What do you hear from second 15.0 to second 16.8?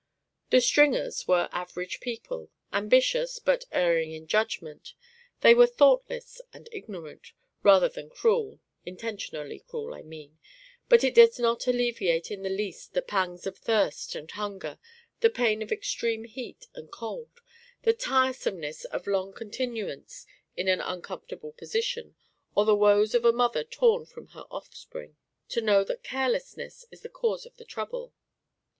the pain of extreme heat